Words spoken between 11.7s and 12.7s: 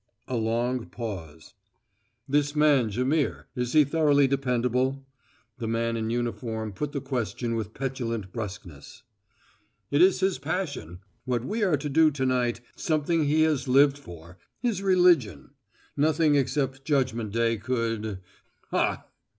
to do to night